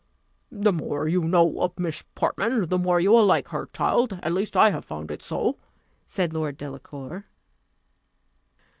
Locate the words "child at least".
3.71-4.57